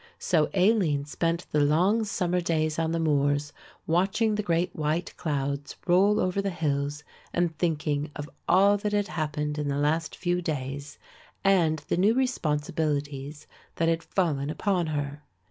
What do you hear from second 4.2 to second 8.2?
the great white clouds roll over the hills and thinking